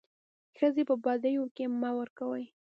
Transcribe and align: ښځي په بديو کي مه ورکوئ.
ښځي 0.57 0.83
په 0.89 0.95
بديو 1.05 1.43
کي 1.55 1.65
مه 1.81 1.91
ورکوئ. 1.99 2.45